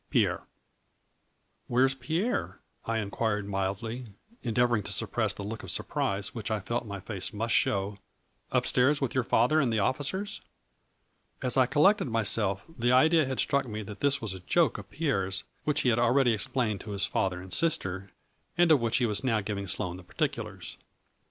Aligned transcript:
Pierre. 0.09 0.39
A 1.69 1.69
FLURRY 1.69 1.69
IN 1.69 1.69
DIAMONDS. 1.69 1.69
101" 1.69 1.75
Where 1.77 1.85
is 1.85 2.07
Pierre?" 2.53 2.59
I 2.87 2.97
inquired 2.97 3.47
mildly, 3.47 4.07
en 4.43 4.55
deavoring 4.55 4.83
to 4.85 4.91
suppress 4.91 5.35
the 5.35 5.43
look 5.43 5.61
of 5.61 5.69
surprise 5.69 6.33
which 6.33 6.49
I 6.49 6.59
felt 6.59 6.87
my 6.87 6.99
face 6.99 7.31
must 7.31 7.53
show," 7.53 7.99
up 8.51 8.65
stairs 8.65 8.99
with 8.99 9.13
your 9.13 9.23
father 9.23 9.61
and 9.61 9.71
the 9.71 9.77
officers?" 9.77 10.41
As 11.43 11.55
I 11.55 11.67
collected 11.67 12.07
myself 12.07 12.63
the 12.67 12.91
idea 12.91 13.27
had 13.27 13.39
struck 13.39 13.67
me 13.67 13.83
that 13.83 13.99
this 13.99 14.19
was 14.19 14.33
a 14.33 14.39
joke 14.39 14.79
of 14.79 14.89
Pierre's 14.89 15.43
which 15.65 15.81
he 15.81 15.89
had 15.89 15.99
already 15.99 16.33
explained 16.33 16.81
to 16.81 16.93
his 16.93 17.05
father 17.05 17.39
and 17.39 17.53
sister, 17.53 18.09
and 18.57 18.71
of 18.71 18.79
which 18.81 18.97
he 18.97 19.05
was 19.05 19.23
now 19.23 19.39
giving 19.39 19.67
Sloane 19.67 19.97
the 19.97 20.03
par 20.03 20.15
ticulars. 20.15 20.77